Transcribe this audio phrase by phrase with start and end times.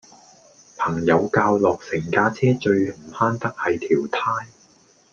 [0.79, 4.45] 朋友教落成架車最唔慳得係條呔